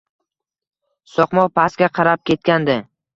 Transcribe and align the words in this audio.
So`qmoq 1.15 1.51
pastga 1.59 1.89
qarab 1.99 2.25
ketgandi 2.31 2.79